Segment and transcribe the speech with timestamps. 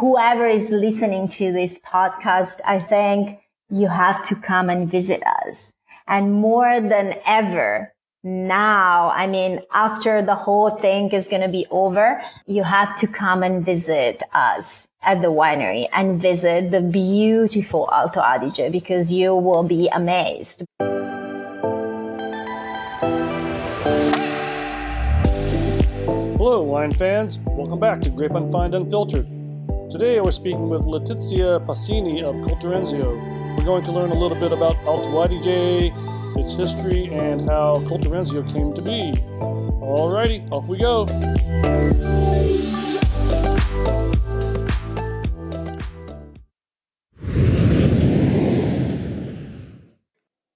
[0.00, 5.74] whoever is listening to this podcast, I think you have to come and visit us.
[6.08, 7.92] And more than ever,
[8.24, 13.06] now, I mean, after the whole thing is going to be over, you have to
[13.06, 19.34] come and visit us at the winery and visit the beautiful Alto Adige because you
[19.34, 20.64] will be amazed.
[26.38, 27.38] Hello, wine fans.
[27.44, 29.39] Welcome back to Grape Unfined Unfiltered.
[29.90, 33.58] Today we're speaking with Letizia Passini of Colterenzio.
[33.58, 35.90] We're going to learn a little bit about Alto Adige,
[36.38, 39.10] its history, and how Colterenzio came to be.
[39.82, 41.06] Alrighty, off we go.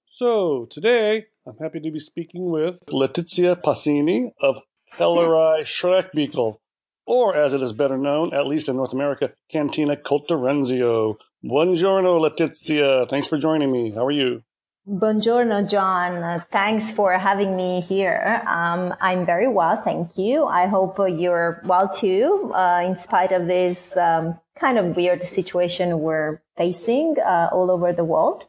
[0.07, 4.61] So, today I'm happy to be speaking with Letizia Passini of
[4.93, 6.59] Kellerei Schreckbichl,
[7.05, 11.17] or as it is better known, at least in North America, Cantina Colterenzio.
[11.43, 13.07] Buongiorno, Letizia.
[13.09, 13.91] Thanks for joining me.
[13.91, 14.43] How are you?
[14.87, 16.43] Buongiorno, John.
[16.51, 18.43] Thanks for having me here.
[18.47, 20.45] Um, I'm very well, thank you.
[20.45, 25.99] I hope you're well too, uh, in spite of this um, kind of weird situation
[26.01, 28.45] we're facing uh, all over the world.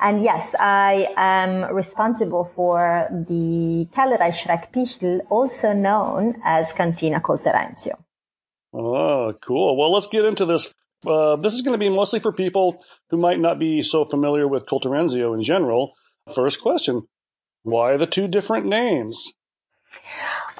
[0.00, 7.98] And yes, I am responsible for the Kellerei Schreckbichl, also known as Cantina Colterenzio.
[8.72, 9.76] Oh, cool.
[9.76, 10.72] Well, let's get into this.
[11.06, 12.76] Uh, this is going to be mostly for people
[13.10, 15.92] who might not be so familiar with Colterenzio in general.
[16.32, 17.02] First question
[17.62, 19.32] Why the two different names?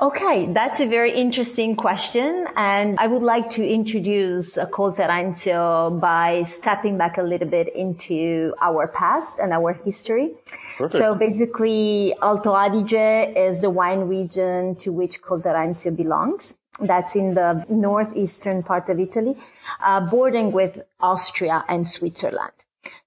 [0.01, 2.47] Okay, that's a very interesting question.
[2.55, 8.87] And I would like to introduce Colterenzio by stepping back a little bit into our
[8.87, 10.35] past and our history.
[10.77, 11.03] Perfect.
[11.03, 16.57] So basically, Alto Adige is the wine region to which Colterenzio belongs.
[16.81, 19.35] That's in the northeastern part of Italy,
[19.81, 22.53] uh, bordering with Austria and Switzerland.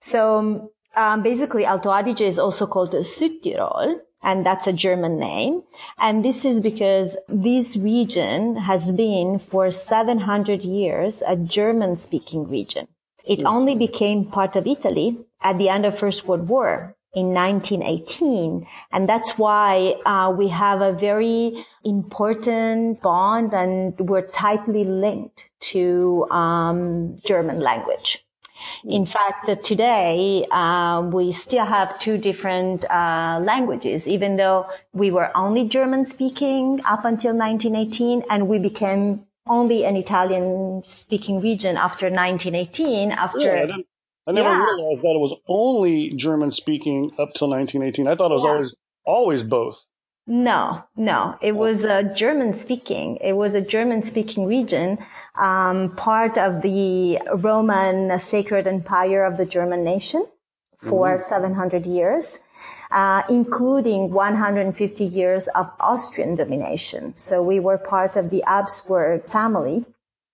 [0.02, 5.64] So um, basically, Alto Adige is also called Südtirol and that's a German name.
[5.98, 12.88] And this is because this region has been for 700 years a German speaking region.
[13.26, 18.68] It only became part of Italy at the end of First World War in 1918.
[18.92, 26.28] And that's why uh, we have a very important bond and we're tightly linked to
[26.32, 28.24] um, German language.
[28.84, 35.36] In fact, today uh, we still have two different uh, languages, even though we were
[35.36, 42.08] only German speaking up until 1918, and we became only an Italian speaking region after
[42.10, 43.12] 1918.
[43.12, 43.74] After yeah,
[44.28, 44.66] I, I, never yeah.
[44.66, 48.08] realized that it was only German speaking up till 1918.
[48.08, 48.52] I thought it was yeah.
[48.52, 49.88] always always both.
[50.28, 53.18] No, no, it was a German speaking.
[53.22, 55.00] It was a German speaking region,
[55.36, 60.26] um, part of the Roman sacred empire of the German nation
[60.78, 61.22] for mm-hmm.
[61.22, 62.40] 700 years,
[62.92, 67.16] uh, including 150 years of Austrian domination.
[67.16, 69.86] So we were part of the Habsburg family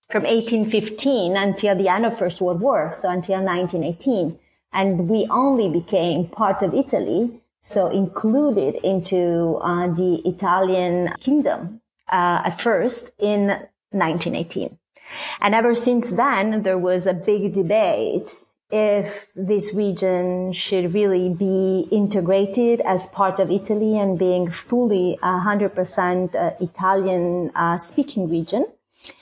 [0.09, 4.39] from 1815 until the end of First World War, so until 1918.
[4.73, 12.41] And we only became part of Italy so included into uh, the Italian kingdom uh,
[12.45, 13.47] at first in
[13.91, 14.77] 1918.
[15.39, 18.29] And ever since then, there was a big debate
[18.69, 26.35] if this region should really be integrated as part of Italy and being fully 100%
[26.35, 28.65] uh, Italian uh, speaking region.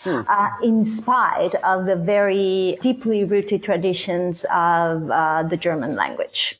[0.02, 0.22] Hmm.
[0.28, 6.59] Uh, in spite of the very deeply rooted traditions of uh, the German language.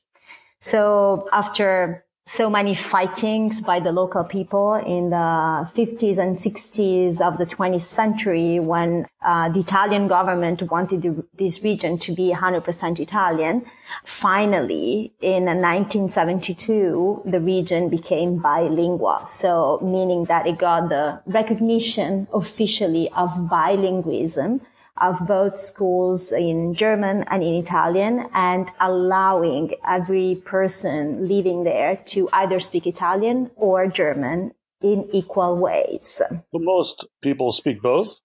[0.62, 7.38] So after so many fightings by the local people in the 50s and 60s of
[7.38, 13.64] the 20th century when uh, the Italian government wanted this region to be 100% Italian.
[14.06, 19.24] Finally, in 1972, the region became bilingual.
[19.28, 24.62] So meaning that it got the recognition officially of bilingualism
[24.98, 32.30] of both schools in German and in Italian and allowing every person living there to
[32.32, 36.22] either speak Italian or German in equal ways.
[36.30, 38.22] But most people speak both?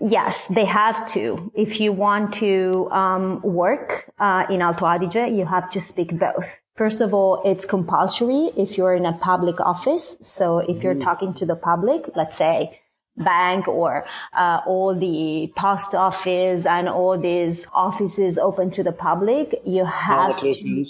[0.00, 1.50] Yes, they have to.
[1.56, 6.60] If you want to um, work uh, in Alto Adige, you have to speak both.
[6.76, 10.16] First of all, it's compulsory if you're in a public office.
[10.20, 11.02] So if you're mm.
[11.02, 12.77] talking to the public, let's say
[13.18, 14.06] bank or
[14.36, 20.38] uh, all the post office and all these offices open to the public, you have
[20.40, 20.84] to.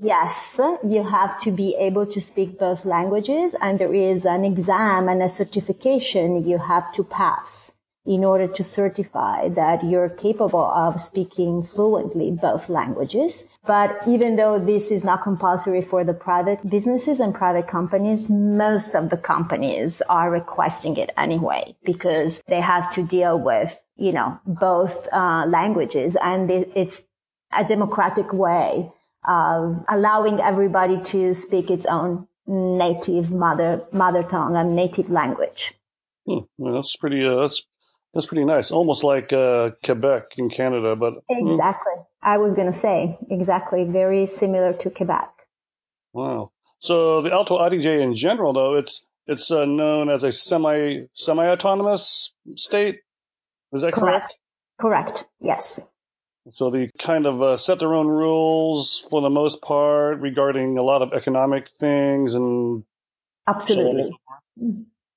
[0.00, 5.08] Yes, you have to be able to speak both languages and there is an exam
[5.08, 7.72] and a certification you have to pass
[8.08, 13.46] in order to certify that you're capable of speaking fluently both languages.
[13.66, 18.94] But even though this is not compulsory for the private businesses and private companies, most
[18.94, 24.40] of the companies are requesting it anyway because they have to deal with, you know,
[24.46, 27.04] both uh, languages and it's
[27.52, 28.90] a democratic way
[29.26, 35.74] of allowing everybody to speak its own native mother mother tongue and native language.
[36.26, 36.44] Hmm.
[36.56, 37.22] Well, that's pretty.
[37.26, 37.66] Uh, that's
[38.18, 38.72] that's pretty nice.
[38.72, 41.50] Almost like uh, Quebec in Canada, but hmm.
[41.50, 41.92] exactly.
[41.94, 42.02] Hmm.
[42.20, 45.30] I was going to say exactly very similar to Quebec.
[46.12, 46.50] Wow.
[46.80, 51.46] So the Alto Adige in general, though, it's it's uh, known as a semi semi
[51.46, 53.02] autonomous state.
[53.72, 54.34] Is that correct?
[54.80, 55.14] correct?
[55.14, 55.28] Correct.
[55.40, 55.78] Yes.
[56.50, 60.82] So they kind of uh, set their own rules for the most part regarding a
[60.82, 62.82] lot of economic things and.
[63.46, 64.10] Absolutely.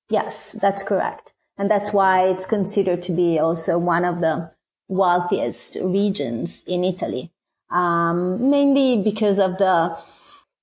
[0.08, 1.32] Yes, that's correct.
[1.58, 4.50] And that's why it's considered to be also one of the
[4.88, 7.30] wealthiest regions in Italy.
[7.70, 9.96] Um, mainly because of the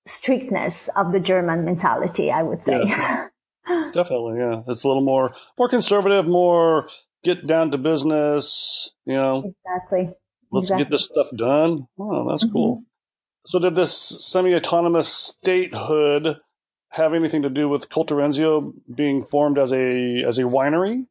[0.05, 2.83] strictness of the German mentality, I would say.
[2.85, 3.27] Yeah.
[3.93, 4.61] Definitely, yeah.
[4.67, 6.87] It's a little more more conservative, more
[7.23, 9.53] get down to business, you know.
[9.65, 10.13] Exactly.
[10.51, 10.83] Let's exactly.
[10.83, 11.87] get this stuff done.
[11.99, 12.53] Oh, that's mm-hmm.
[12.53, 12.83] cool.
[13.45, 16.37] So, did this semi-autonomous statehood
[16.89, 21.05] have anything to do with Colterenzio being formed as a as a winery?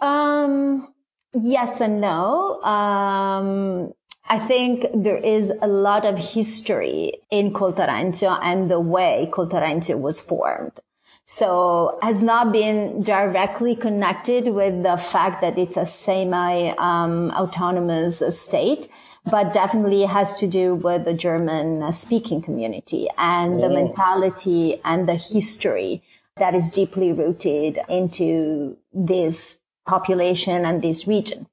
[0.00, 0.92] Um,
[1.32, 2.62] yes and no.
[2.62, 3.92] Um,
[4.26, 10.20] I think there is a lot of history in Colterenzio and the way Colterenzio was
[10.20, 10.80] formed.
[11.26, 18.22] So has not been directly connected with the fact that it's a semi um, autonomous
[18.38, 18.88] state,
[19.26, 23.74] but definitely has to do with the German speaking community and the oh.
[23.74, 26.02] mentality and the history
[26.36, 31.46] that is deeply rooted into this population and this region.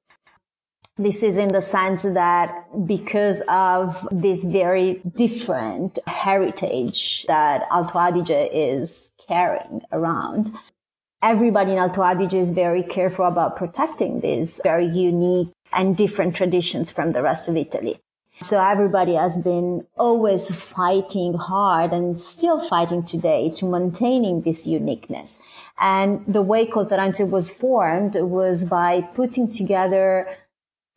[0.98, 8.48] This is in the sense that because of this very different heritage that Alto Adige
[8.52, 10.54] is carrying around,
[11.22, 16.90] everybody in Alto Adige is very careful about protecting this very unique and different traditions
[16.90, 18.00] from the rest of Italy.
[18.40, 25.38] So everybody has been always fighting hard and still fighting today to maintaining this uniqueness.
[25.78, 30.26] And the way Colterenzio was formed was by putting together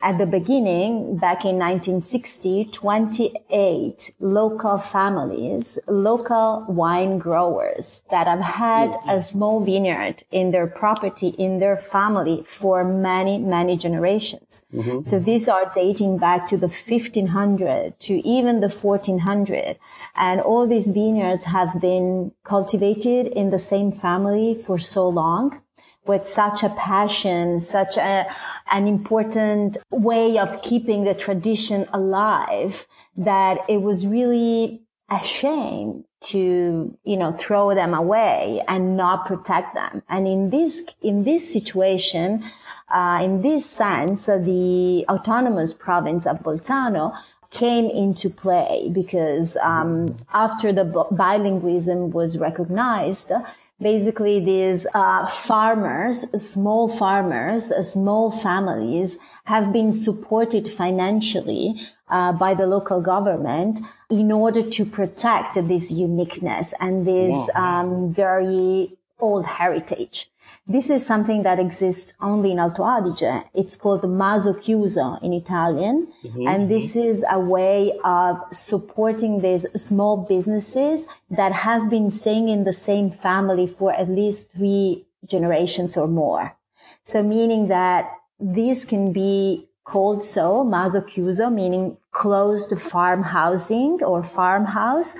[0.06, 8.92] at the beginning, back in 1960, 28 local families, local wine growers that have had
[8.92, 9.10] mm-hmm.
[9.10, 14.64] a small vineyard in their property, in their family for many, many generations.
[14.72, 15.02] Mm-hmm.
[15.02, 19.76] So these are dating back to the 1500 to even the 1400.
[20.14, 25.62] And all these vineyards have been cultivated in the same family for so long
[26.08, 28.26] with such a passion, such a,
[28.70, 32.86] an important way of keeping the tradition alive
[33.16, 39.74] that it was really a shame to, you know, throw them away and not protect
[39.74, 40.02] them.
[40.08, 42.44] And in this, in this situation,
[42.92, 47.16] uh, in this sense, uh, the autonomous province of Bolzano
[47.50, 53.32] came into play because um, after the bilingualism was recognized,
[53.80, 62.66] basically these uh, farmers, small farmers, small families have been supported financially uh, by the
[62.66, 63.80] local government
[64.10, 70.30] in order to protect this uniqueness and this um, very old heritage.
[70.66, 73.44] This is something that exists only in Alto Adige.
[73.54, 76.08] It's called Maso Chiuso in Italian.
[76.24, 76.48] Mm-hmm.
[76.48, 82.64] And this is a way of supporting these small businesses that have been staying in
[82.64, 86.56] the same family for at least three generations or more.
[87.04, 88.10] So meaning that
[88.40, 95.16] these can be called so, Maso Chiuso, meaning closed farm housing or farmhouse,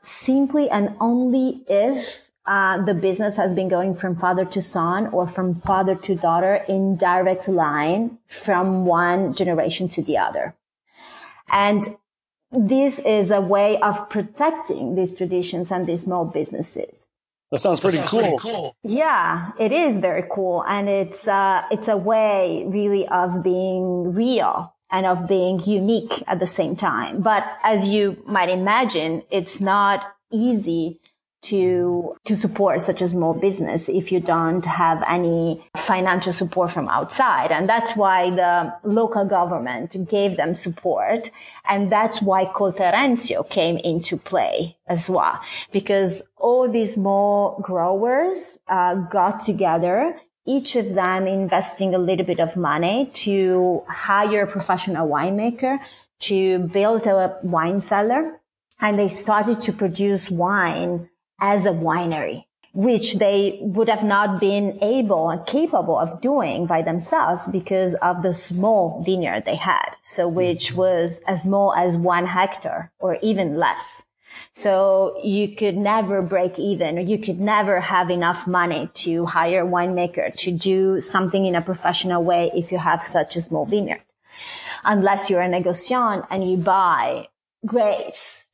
[0.00, 5.26] simply and only if uh, the business has been going from father to son or
[5.26, 10.54] from father to daughter in direct line from one generation to the other.
[11.50, 11.96] And
[12.50, 17.06] this is a way of protecting these traditions and these small businesses.
[17.50, 18.38] That sounds pretty, that sounds cool.
[18.38, 18.76] pretty cool.
[18.82, 20.64] Yeah, it is very cool.
[20.66, 26.40] And it's, uh, it's a way really of being real and of being unique at
[26.40, 27.20] the same time.
[27.20, 31.00] But as you might imagine, it's not easy
[31.40, 36.88] to to support such a small business if you don't have any financial support from
[36.88, 37.52] outside.
[37.52, 41.30] And that's why the local government gave them support.
[41.68, 45.40] And that's why Colterenzio came into play as well.
[45.72, 50.16] Because all these small growers uh, got together
[50.48, 55.78] each of them investing a little bit of money to hire a professional winemaker
[56.20, 58.40] to build a wine cellar.
[58.80, 62.44] And they started to produce wine as a winery
[62.78, 68.22] which they would have not been able and capable of doing by themselves because of
[68.22, 69.96] the small vineyard they had.
[70.04, 70.78] So which mm-hmm.
[70.78, 74.04] was as small as one hectare or even less.
[74.52, 79.64] So you could never break even or you could never have enough money to hire
[79.64, 83.66] a winemaker to do something in a professional way if you have such a small
[83.66, 84.02] vineyard.
[84.84, 87.28] Unless you're a negociant and you buy
[87.66, 88.44] grapes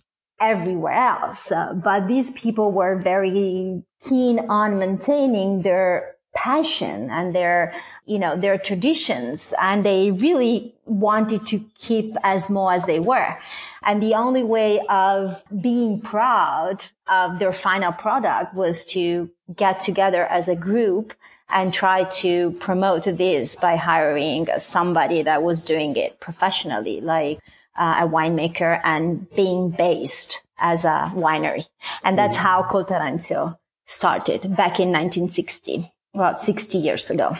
[0.51, 1.51] everywhere else.
[1.51, 7.73] Uh, but these people were very keen on maintaining their passion and their,
[8.07, 9.55] you know, their traditions.
[9.61, 13.39] And they really wanted to keep as small as they were.
[13.83, 20.27] And the only way of being proud of their final product was to get together
[20.27, 21.15] as a group
[21.49, 27.39] and try to promote this by hiring somebody that was doing it professionally, like
[27.77, 31.67] uh, a winemaker and being based as a winery.
[32.03, 37.37] And that's how Colterenzio started back in 1960, about 60 years ago.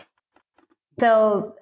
[0.99, 1.55] So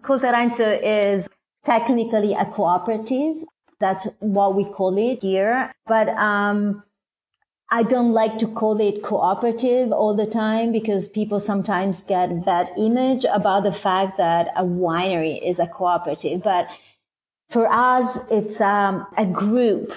[0.00, 1.28] Colterenzio is
[1.64, 3.44] technically a cooperative.
[3.80, 5.74] That's what we call it here.
[5.86, 6.82] But, um,
[7.68, 12.70] I don't like to call it cooperative all the time because people sometimes get bad
[12.78, 16.44] image about the fact that a winery is a cooperative.
[16.44, 16.68] But
[17.48, 19.92] for us, it's um, a group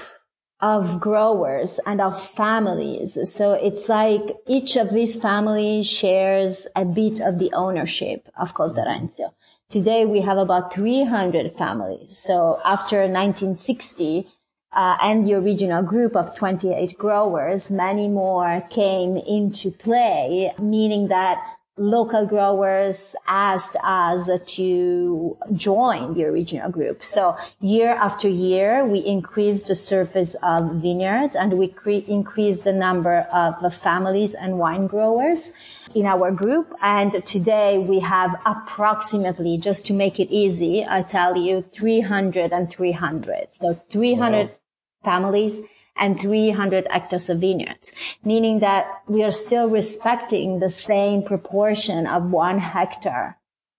[0.61, 3.17] of growers and of families.
[3.31, 9.33] So it's like each of these families shares a bit of the ownership of Colterenzio.
[9.69, 12.17] Today we have about 300 families.
[12.17, 14.27] So after 1960,
[14.71, 21.39] uh, and the original group of 28 growers, many more came into play, meaning that
[21.79, 27.03] local growers asked us to join the original group.
[27.03, 32.73] So year after year, we increased the surface of vineyards and we cre- increased the
[32.73, 35.53] number of families and wine growers
[35.95, 36.75] in our group.
[36.81, 42.69] And today we have approximately, just to make it easy, I tell you 300 and
[42.69, 43.53] 300.
[43.53, 44.55] So 300 wow.
[45.03, 45.61] families
[45.99, 47.91] and 300 hectares of vineyards,
[48.23, 53.37] meaning that we are still respecting the same proportion of one hectare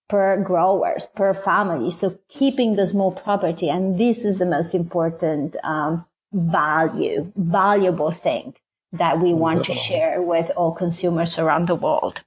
[0.09, 1.91] per growers, per family.
[1.91, 3.69] So keeping the small property.
[3.69, 8.55] And this is the most important, um, value, valuable thing
[8.93, 12.21] that we want to share with all consumers around the world.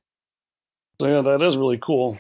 [1.02, 2.18] So yeah, that is really cool.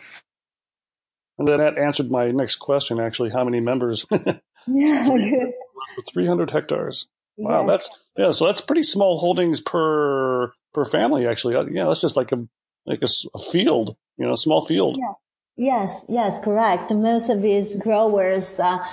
[1.37, 4.05] And then that answered my next question, actually, how many members?
[4.67, 5.17] yeah,
[6.13, 7.07] 300 hectares.
[7.37, 7.69] Wow, yes.
[7.69, 8.31] that's yeah.
[8.31, 11.55] So that's pretty small holdings per per family, actually.
[11.55, 12.47] Uh, yeah, that's just like a
[12.85, 14.97] like a, a field, you know, a small field.
[14.99, 15.13] Yeah.
[15.55, 16.91] Yes, yes, correct.
[16.91, 18.83] Most of these growers uh,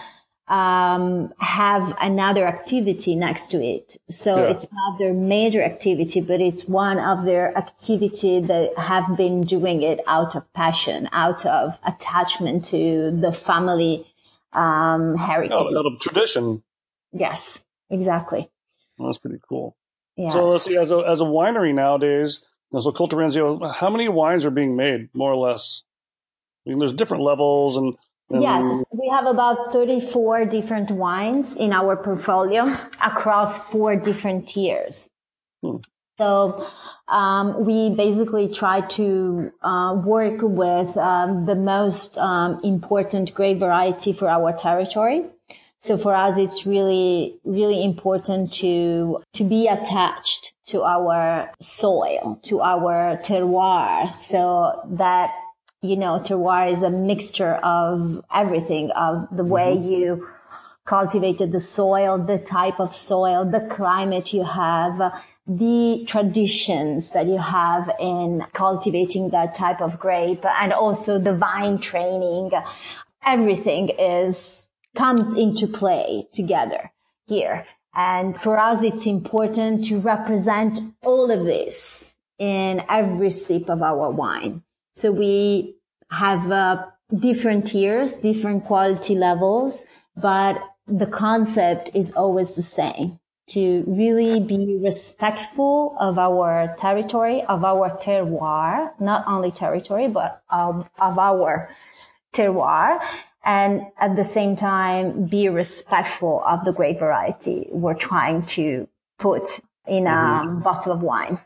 [0.47, 4.51] um, have another activity next to it, so yeah.
[4.51, 9.83] it's not their major activity, but it's one of their activity that have been doing
[9.83, 14.07] it out of passion, out of attachment to the family
[14.53, 16.63] um, heritage, out, out of tradition.
[17.13, 17.65] Yes.
[17.91, 18.51] Exactly.
[18.99, 19.77] Well, that's pretty cool.
[20.17, 20.31] Yeah.
[20.31, 24.09] So let's see, as a, as a winery nowadays, you know, so Colterenzio, how many
[24.09, 25.83] wines are being made, more or less?
[26.67, 27.95] I mean, there's different levels and,
[28.29, 32.65] and Yes, we have about 34 different wines in our portfolio
[33.05, 35.09] across four different tiers.
[35.63, 35.77] Hmm.
[36.21, 36.67] So
[37.09, 44.13] um, we basically try to uh, work with um, the most um, important grape variety
[44.13, 45.25] for our territory.
[45.83, 52.61] So for us, it's really, really important to, to be attached to our soil, to
[52.61, 54.15] our terroir.
[54.15, 55.33] So that,
[55.81, 59.89] you know, terroir is a mixture of everything, of the way mm-hmm.
[59.91, 60.29] you
[60.85, 64.99] cultivated the soil, the type of soil, the climate you have,
[65.47, 71.79] the traditions that you have in cultivating that type of grape and also the vine
[71.79, 72.51] training.
[73.25, 76.93] Everything is comes into play together
[77.27, 77.67] here.
[77.95, 84.11] And for us, it's important to represent all of this in every sip of our
[84.11, 84.63] wine.
[84.95, 85.77] So we
[86.11, 89.85] have uh, different tiers, different quality levels,
[90.17, 93.19] but the concept is always the same
[93.49, 100.89] to really be respectful of our territory, of our terroir, not only territory, but of,
[101.01, 101.69] of our
[102.33, 103.01] terroir
[103.45, 108.87] and at the same time be respectful of the grape variety we're trying to
[109.19, 110.61] put in a mm-hmm.
[110.61, 111.39] bottle of wine.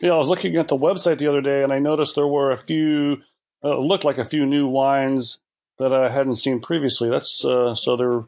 [0.00, 2.50] Yeah, I was looking at the website the other day, and I noticed there were
[2.50, 3.18] a few.
[3.64, 5.38] Uh, looked like a few new wines
[5.78, 7.08] that I hadn't seen previously.
[7.08, 8.24] That's uh, so they're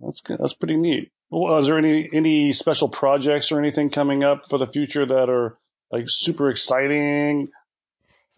[0.00, 1.10] that's that's pretty neat.
[1.30, 5.30] Well, is there any any special projects or anything coming up for the future that
[5.30, 5.56] are
[5.90, 7.48] like super exciting?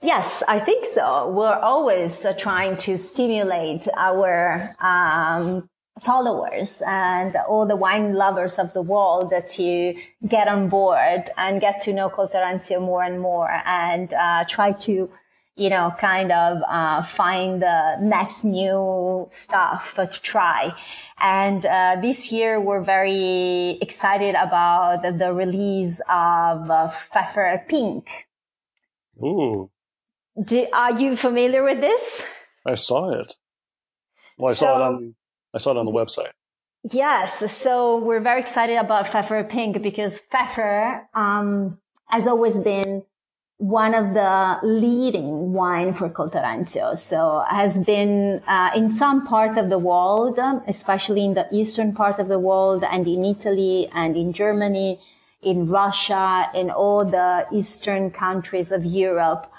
[0.03, 1.31] Yes, I think so.
[1.31, 5.69] We're always uh, trying to stimulate our um,
[6.00, 9.95] followers and all the wine lovers of the world to
[10.29, 15.11] get on board and get to know Colterenzio more and more and uh, try to
[15.57, 20.75] you know, kind of uh, find the next new stuff to try.
[21.19, 28.26] And uh, this year we're very excited about the, the release of uh, Pfeffer Pink.
[29.23, 29.71] Ooh.
[30.43, 32.23] Do, are you familiar with this?
[32.66, 33.35] I saw it.
[34.38, 35.14] Well, I so, saw it on
[35.55, 36.33] I saw it on the website.
[36.93, 41.78] Yes, so we're very excited about Pfeffer Pink because Pfeffer um,
[42.09, 43.02] has always been
[43.59, 46.97] one of the leading wine for Colterenzio.
[46.97, 50.38] So has been uh, in some part of the world,
[50.69, 55.00] especially in the eastern part of the world and in Italy and in Germany,
[55.43, 59.50] in Russia, in all the eastern countries of Europe.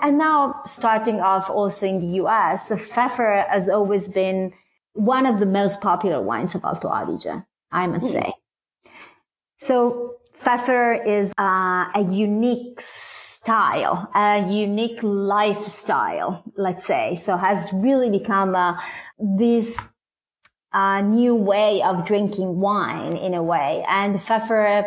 [0.00, 4.52] And now starting off also in the US, Pfeffer has always been
[4.92, 8.12] one of the most popular wines of Alto Adige, I must mm.
[8.12, 8.32] say.
[9.56, 17.16] So Pfeffer is uh, a unique style, a unique lifestyle, let's say.
[17.16, 18.74] So has really become uh,
[19.18, 19.90] this
[20.72, 23.84] uh, new way of drinking wine in a way.
[23.88, 24.86] And Pfeffer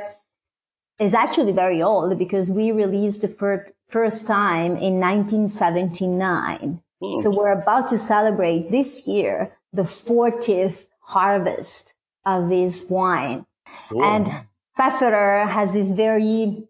[0.99, 6.81] is actually very old because we released the first, first time in 1979.
[7.01, 7.21] Mm.
[7.21, 13.45] So we're about to celebrate this year the 40th harvest of this wine.
[13.91, 14.27] And
[14.75, 16.67] Pfeffer has this very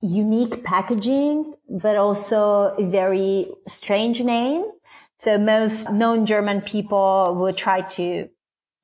[0.00, 4.64] unique packaging, but also a very strange name.
[5.18, 8.28] So most known German people would try to,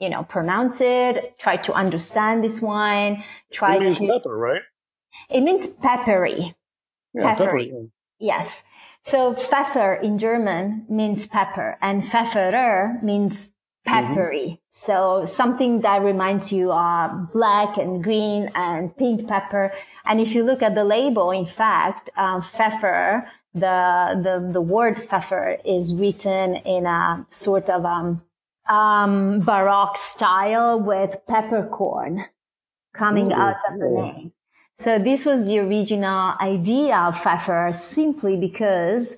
[0.00, 3.22] you know, pronounce it, try to understand this wine,
[3.52, 4.08] try it means to.
[4.08, 4.62] pepper, right?
[5.30, 6.54] It means peppery.
[7.12, 7.66] Yeah, peppery.
[7.66, 7.90] peppery.
[8.18, 8.62] Yes.
[9.04, 13.50] So Pfeffer in German means pepper and Pfefferer means
[13.84, 14.46] peppery.
[14.46, 14.54] Mm-hmm.
[14.70, 19.72] So something that reminds you of black and green and pink pepper.
[20.06, 24.98] And if you look at the label, in fact, um, Pfeffer, the, the, the word
[24.98, 28.22] Pfeffer is written in a sort of, um,
[28.68, 32.24] um, Baroque style with peppercorn
[32.94, 34.32] coming Ooh, out of the name.
[34.78, 39.16] So this was the original idea of Pfeffer simply because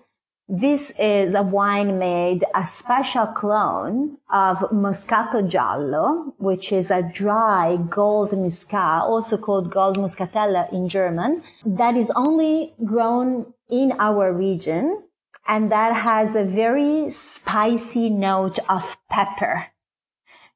[0.48, 7.76] this is a wine made a special clone of Moscato Giallo, which is a dry
[7.88, 15.02] gold muscat, also called gold muscatella in German, that is only grown in our region
[15.48, 19.66] and that has a very spicy note of pepper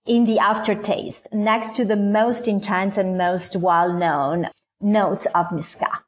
[0.07, 4.47] in the aftertaste next to the most intense and most well-known
[4.81, 6.03] notes of Muscat.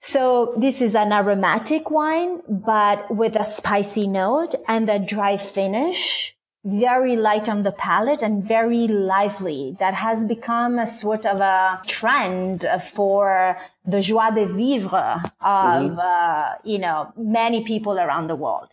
[0.00, 6.36] So this is an aromatic wine, but with a spicy note and a dry finish,
[6.64, 9.76] very light on the palate and very lively.
[9.80, 15.98] That has become a sort of a trend for the joie de vivre of, mm-hmm.
[15.98, 18.68] uh, you know, many people around the world.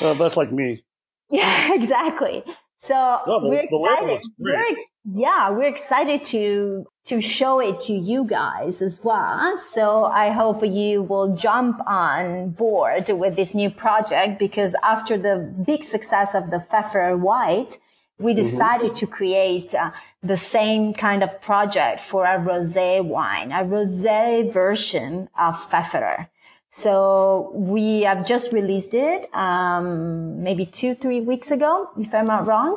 [0.00, 0.84] Uh, that's like me.
[1.30, 2.44] Yeah, exactly.
[2.86, 4.22] So no, the, we're excited.
[4.38, 9.56] We're ex- yeah, we're excited to to show it to you guys as well.
[9.56, 15.36] So I hope you will jump on board with this new project because after the
[15.66, 17.78] big success of the Pfeffer White,
[18.18, 18.42] we mm-hmm.
[18.42, 18.96] decided mm-hmm.
[18.96, 19.90] to create uh,
[20.22, 26.28] the same kind of project for a rosé wine, a rosé version of Pfeffer.
[26.76, 32.48] So we have just released it, um, maybe two, three weeks ago, if I'm not
[32.48, 32.76] wrong.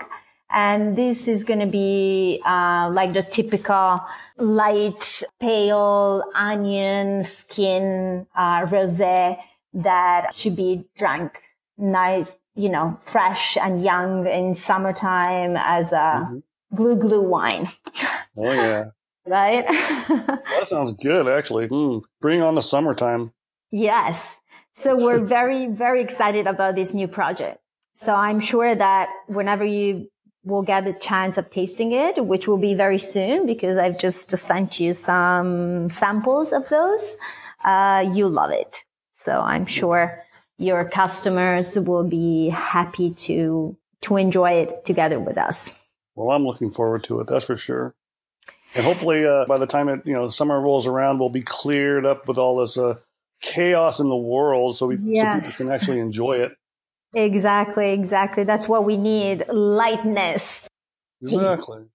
[0.52, 4.00] And this is going to be, uh, like the typical
[4.38, 9.40] light, pale onion skin, uh, rosé
[9.74, 11.42] that should be drank
[11.78, 16.76] nice, you know, fresh and young in summertime as a mm-hmm.
[16.76, 17.68] glue glue wine.
[18.38, 18.86] Oh yeah.
[19.26, 19.66] right?
[20.08, 21.68] that sounds good, actually.
[21.68, 23.34] Mm, bring on the summertime.
[23.72, 24.38] Yes.
[24.74, 27.60] So we're very, very excited about this new project.
[27.94, 30.10] So I'm sure that whenever you
[30.44, 34.30] will get the chance of tasting it, which will be very soon because I've just
[34.38, 37.18] sent you some samples of those,
[37.66, 38.84] uh, you love it.
[39.12, 40.24] So I'm sure
[40.58, 45.72] your customers will be happy to, to enjoy it together with us.
[46.16, 47.28] Well, I'm looking forward to it.
[47.28, 47.96] That's for sure.
[48.76, 52.06] And hopefully, uh, by the time it you know summer rolls around, we'll be cleared
[52.06, 52.96] up with all this uh,
[53.42, 56.54] chaos in the world, so we so people can actually enjoy it.
[57.14, 58.44] Exactly, exactly.
[58.44, 60.68] That's what we need: lightness.
[61.22, 61.86] Exactly.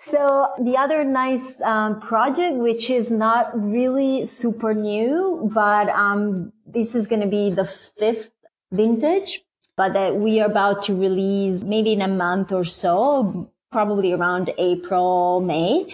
[0.00, 6.94] So the other nice um, project, which is not really super new, but um, this
[6.94, 8.30] is going to be the fifth
[8.70, 9.42] vintage,
[9.76, 14.52] but that we are about to release maybe in a month or so, probably around
[14.56, 15.92] April, May,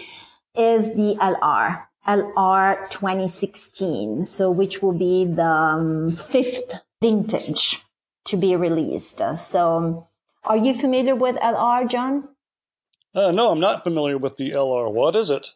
[0.55, 1.85] is the LR.
[2.07, 4.25] LR 2016.
[4.25, 7.81] So which will be the um, fifth vintage
[8.25, 9.21] to be released.
[9.37, 10.07] So
[10.43, 12.29] are you familiar with LR, John?
[13.13, 14.91] Uh, no, I'm not familiar with the LR.
[14.91, 15.53] What is it?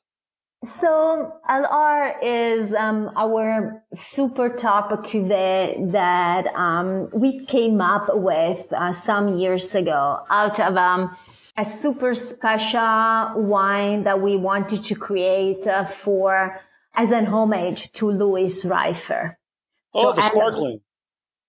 [0.63, 8.91] So LR is um, our super top cuvee that um, we came up with uh,
[8.91, 11.15] some years ago out of um,
[11.59, 16.57] a super special wine that we wanted to create uh, for
[16.95, 19.35] as an homage to Luis Raifer.
[19.93, 20.81] Oh, so, the sparkling.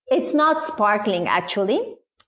[0.07, 1.81] It's not sparkling actually.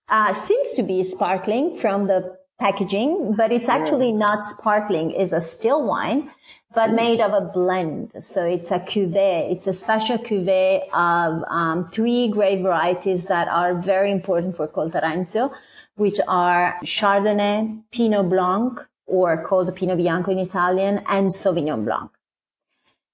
[0.07, 4.25] Uh, seems to be sparkling from the packaging, but it's actually yeah.
[4.27, 5.11] not sparkling.
[5.11, 6.31] It's a still wine,
[6.73, 6.95] but mm.
[6.95, 8.13] made of a blend.
[8.23, 9.51] So it's a cuvee.
[9.51, 15.53] It's a special cuvee of um, three grape varieties that are very important for Colterenzio,
[15.95, 22.11] which are Chardonnay, Pinot Blanc, or called Pinot Bianco in Italian, and Sauvignon Blanc.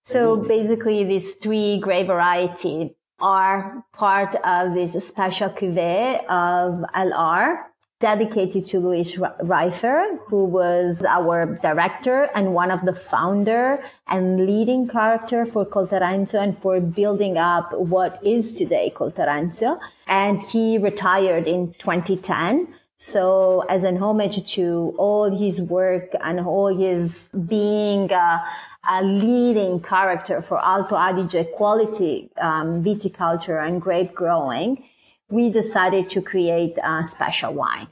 [0.03, 0.47] So mm.
[0.47, 7.63] basically, these three grape varieties are part of this special cuvee of LR
[7.99, 14.87] dedicated to Luis Raifer, who was our director and one of the founder and leading
[14.87, 19.79] character for Colterenzio and for building up what is today Colterenzio.
[20.07, 22.73] And he retired in 2010.
[22.95, 28.43] So as an homage to all his work and all his being a,
[28.89, 34.83] a leading character for Alto Adige quality um, viticulture and grape growing,
[35.29, 37.87] we decided to create a special wine.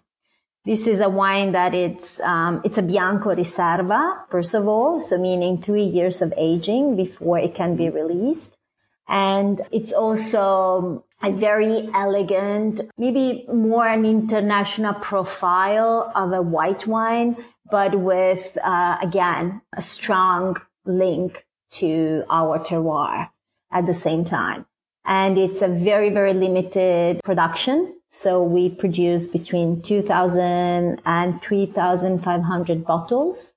[0.66, 5.18] This is a wine that it's um, it's a Bianco Riserva first of all, so
[5.18, 8.60] meaning three years of aging before it can be released,
[9.08, 17.38] and it's also a very elegant, maybe more an international profile of a white wine,
[17.72, 23.30] but with uh, again a strong link to our terroir
[23.72, 24.66] at the same time
[25.08, 27.96] and it's a very, very limited production.
[28.10, 33.54] So we produce between 2,000 and 3,500 bottles,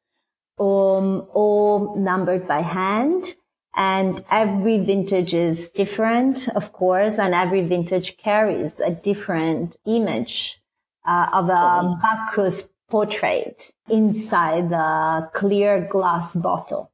[0.58, 3.34] um, all numbered by hand.
[3.76, 10.60] And every vintage is different, of course, and every vintage carries a different image
[11.06, 16.90] uh, of a Bacchus portrait inside the clear glass bottle.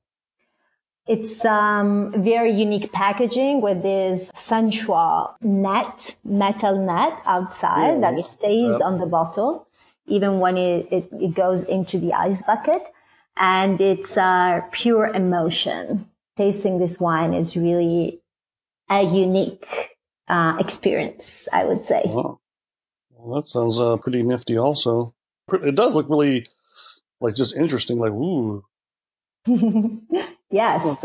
[1.07, 8.99] It's um, very unique packaging with this sensual net, metal net outside that stays on
[8.99, 9.69] the bottle,
[10.07, 12.89] even when it, it, it, goes into the ice bucket.
[13.37, 16.11] And it's uh, pure emotion.
[16.37, 18.21] Tasting this wine is really
[18.91, 22.03] a unique uh, experience, I would say.
[22.07, 22.41] Wow.
[23.11, 25.15] Well, that sounds uh, pretty nifty also.
[25.53, 26.49] It does look really,
[27.21, 28.65] like, just interesting, like, ooh.
[30.51, 31.05] Yes.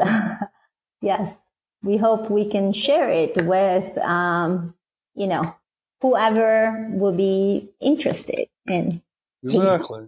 [1.01, 1.37] yes.
[1.83, 4.75] We hope we can share it with, um,
[5.15, 5.55] you know,
[6.01, 9.01] whoever will be interested in.
[9.43, 10.07] Exactly.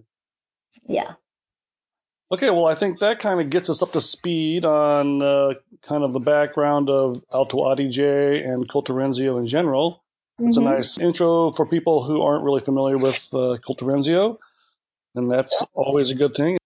[0.87, 1.13] Yeah.
[2.31, 6.03] Okay, well, I think that kind of gets us up to speed on uh, kind
[6.03, 10.03] of the background of Alto Adige and Colterenzio in general.
[10.39, 10.67] It's mm-hmm.
[10.67, 14.39] a nice intro for people who aren't really familiar with uh, Colterenzio,
[15.13, 16.57] and that's always a good thing.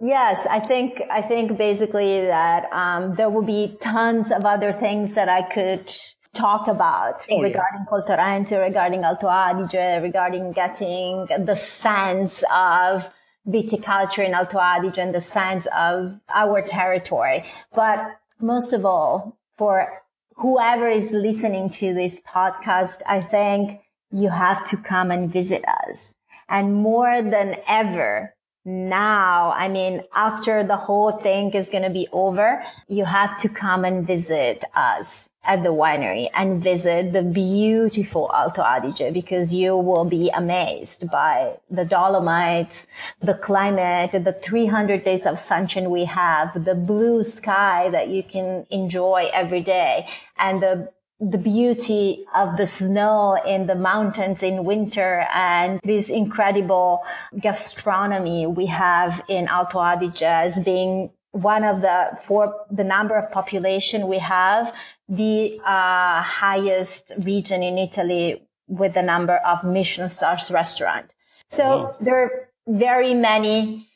[0.00, 5.14] Yes, I think I think basically that um, there will be tons of other things
[5.14, 5.92] that I could
[6.32, 7.90] talk about oh, regarding yeah.
[7.90, 13.10] Colterenzio, regarding Alto Adige, regarding getting the sense of
[13.46, 17.44] viticulture in Alto Adige and the sense of our territory.
[17.74, 20.02] But most of all, for
[20.36, 26.14] whoever is listening to this podcast, I think you have to come and visit us.
[26.48, 32.08] And more than ever, now, I mean, after the whole thing is going to be
[32.12, 38.30] over, you have to come and visit us at the winery and visit the beautiful
[38.34, 42.86] Alto Adige because you will be amazed by the Dolomites,
[43.22, 48.66] the climate, the 300 days of sunshine we have, the blue sky that you can
[48.68, 50.06] enjoy every day
[50.38, 57.02] and the the beauty of the snow in the mountains in winter and this incredible
[57.38, 63.30] gastronomy we have in Alto Adige as being one of the for the number of
[63.30, 64.74] population we have
[65.08, 71.12] the uh, highest region in Italy with the number of Michelin stars restaurant.
[71.48, 71.96] So wow.
[72.00, 73.88] there are very many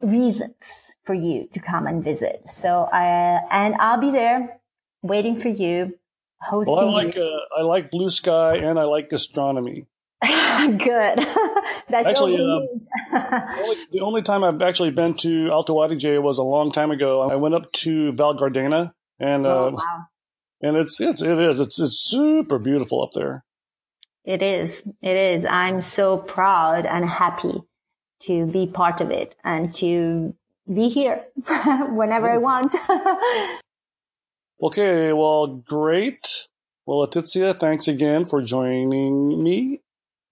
[0.00, 2.48] reasons for you to come and visit.
[2.48, 4.60] So I, and I'll be there
[5.02, 5.98] waiting for you,
[6.40, 7.16] hosting well, I like.
[7.16, 9.86] Uh, I like blue sky and I like gastronomy.
[10.22, 11.18] Good.
[11.90, 12.60] That's actually, uh,
[13.10, 16.90] the, only, the only time I've actually been to Alto Adige was a long time
[16.90, 17.30] ago.
[17.30, 20.04] I went up to Val Gardena and, oh, uh, wow.
[20.60, 23.44] and it's, it's, it is, it's, it's super beautiful up there.
[24.24, 24.82] It is.
[25.00, 25.44] It is.
[25.44, 27.62] I'm so proud and happy
[28.20, 30.34] to be part of it and to
[30.72, 31.24] be here
[31.88, 32.74] whenever I want.
[34.62, 35.12] Okay.
[35.12, 36.48] Well, great.
[36.86, 39.80] Well, Letizia, thanks again for joining me.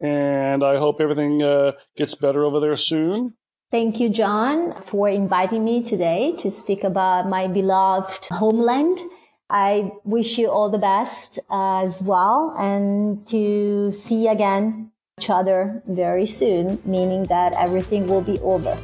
[0.00, 3.34] And I hope everything uh, gets better over there soon.
[3.70, 9.00] Thank you, John, for inviting me today to speak about my beloved homeland
[9.48, 15.82] I wish you all the best uh, as well and to see again each other
[15.86, 18.76] very soon, meaning that everything will be over.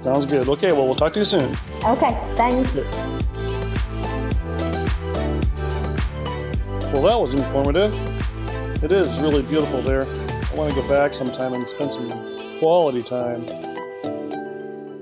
[0.00, 0.48] Sounds good.
[0.48, 1.54] Okay, well, we'll talk to you soon.
[1.84, 2.76] Okay, thanks.
[6.92, 7.94] Well, that was informative.
[8.82, 10.02] It is really beautiful there.
[10.06, 13.46] I want to go back sometime and spend some quality time.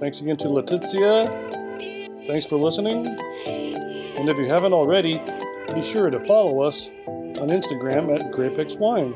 [0.01, 1.27] Thanks again to Letizia.
[2.27, 3.07] Thanks for listening.
[3.47, 5.23] And if you haven't already,
[5.75, 9.15] be sure to follow us on Instagram at GrapeX Wine.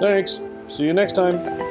[0.00, 0.40] Thanks.
[0.68, 1.65] See you next time.